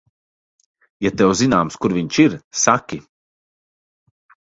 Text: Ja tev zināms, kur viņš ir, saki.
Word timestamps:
Ja 1.07 1.11
tev 1.21 1.35
zināms, 1.43 1.79
kur 1.85 1.97
viņš 1.99 2.19
ir, 2.25 2.37
saki. 2.65 3.03